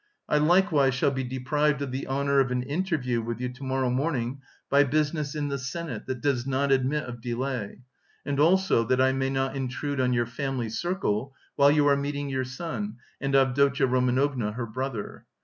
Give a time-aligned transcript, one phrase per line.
[0.27, 3.91] I likewise shall be deprived of the honour of an interview with you to morrow
[3.91, 7.81] morning by business in the Senate that does not admit of delay,
[8.25, 12.29] and also that I may not intrude on your family circle while you are meeting
[12.29, 15.27] your son, and Avdotya Romanovna her brother.